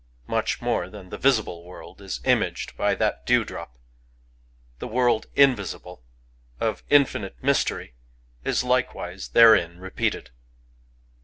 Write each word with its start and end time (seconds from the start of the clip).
Much 0.25 0.63
more 0.63 0.89
than 0.89 1.09
the 1.11 1.17
visible 1.19 1.63
world 1.63 2.01
is 2.01 2.21
imaged 2.25 2.75
by 2.75 2.95
that 2.95 3.23
dewdrop: 3.23 3.77
the 4.79 4.87
world 4.87 5.27
invisible, 5.35 6.03
of 6.59 6.83
infinite 6.89 7.35
mys 7.43 7.63
tery, 7.63 7.93
is 8.43 8.63
likewise 8.63 9.29
therein 9.29 9.77
repeated. 9.77 10.31